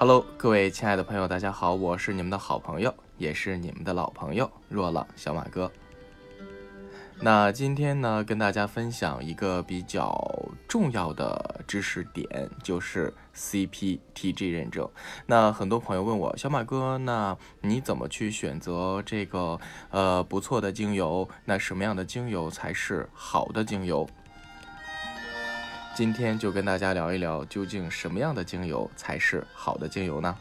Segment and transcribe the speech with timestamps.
[0.00, 5.68] Hello，各位亲爱的朋友，大家好，我是你们的好朋友，也是你们的老朋友若朗小马哥。
[7.20, 10.16] 那今天呢，跟大家分享一个比较
[10.68, 14.88] 重要的知识点，就是 CPTG 认证。
[15.26, 19.58] 那很多朋友问我，小马哥，那你怎么去选择这个
[19.90, 21.28] 呃不错的精油？
[21.44, 24.08] 那什么样的精油才是好的精油？
[25.98, 30.32] 今天就跟大家聊一聊，究竟什么样的精油才是好的精油呢？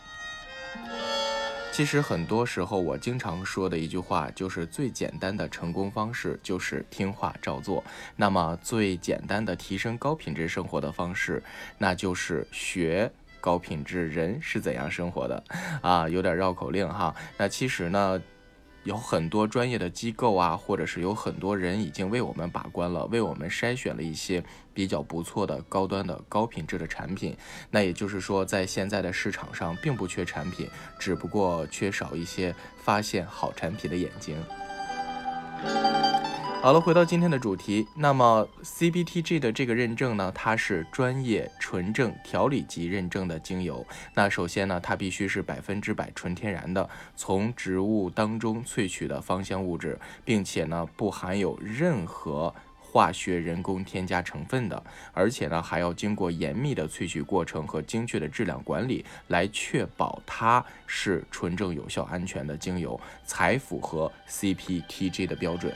[1.71, 7.83] 其实很多时候，我经常说的一句话就是最简单的成功方式就是听话照做。
[8.15, 11.41] 那么最简单的提升高品质生活的方式，
[11.79, 13.11] 那就是学
[13.41, 15.43] 高品质人是怎样生活的
[15.81, 17.15] 啊，有点绕口令哈。
[17.35, 18.21] 那其实呢？
[18.87, 24.41] 有很多专业的机构啊，或者是有很多人已经为我们把关了，为我们筛选了一些
[24.73, 27.35] 比较不错的高端的高品质的产品。
[27.69, 34.37] 那也就是说，在现在的市场上并不缺产品，只不过缺少一些发现好产品的眼睛。
[36.59, 43.85] 好了，回到今天的主题，那么 CBTG 的这个认证呢，它是专业纯正调理级认证的精油。
[44.13, 65.73] 那首先呢，它必须是百分之百纯天然的，从植物当中萃取的芳香物质，并且呢不含有任何化学人工添加成分的，而且呢还要经过严密的萃取过程和精确的质量管理，来确保它是纯正有效安全的精油，才符合 CPTG 的标准。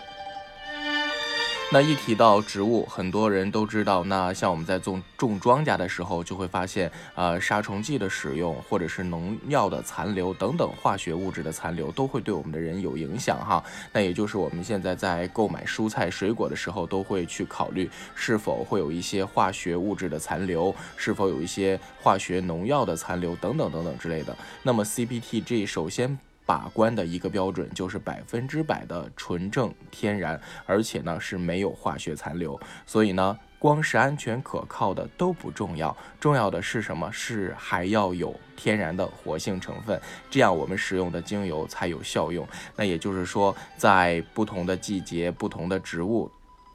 [1.74, 4.04] 那一提到植物，很多人都知道。
[4.04, 13.64] 那像我们在种种庄稼的时候，就会发现，呃，杀虫剂的使用，或者是农药的残留等等化学物质的残留，都会对我们的人有影响哈。
[13.94, 24.36] 那也就是我们现在在购买蔬菜水果的时候，都会去考虑是否会有一些化学物质的残留，是否有一些化学农药的残留等等等等之类的。
[24.62, 26.20] 那么 CPTG 首先。
[26.46, 32.60] 把关的一个标准就是百分之百的纯正天然，而且呢是没有化学残留。
[32.86, 37.10] 所以呢，光是安全可靠的都不重要，重要的是什么？
[37.12, 42.48] 是还要有天然的活性成分，这样我们使用的精油才有效用。
[42.76, 46.30] 那也就是说，在不同的季节、不同的植物。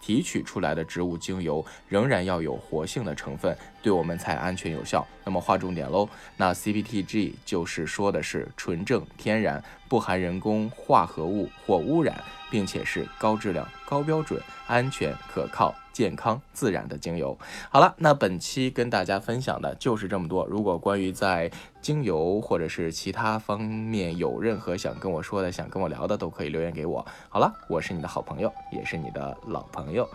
[0.06, 5.04] 提取出来的植物精油仍然要有活性的成分，对我们才安全有效。
[5.24, 12.22] 那么划重点喽，那 CPTG 就是说的是纯正天然，不含人工化合物或污染。
[12.48, 17.36] 并且是高质量、高标准、安全、可靠、健康、自然的精油。
[17.70, 20.46] 好了，那本期跟大家分享的就是这么多。
[20.46, 21.50] 如果关于在
[21.82, 27.04] 精油或者是其他方面有任何想跟我说的、想跟我聊的，都可以留言给我。
[27.28, 30.08] 好了，我是你的好朋友，也是你的老朋友，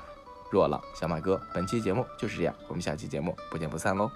[0.50, 1.40] 若朗小马哥。
[1.54, 4.10] 本期节目就是这样，我们下期节目不见不散喽。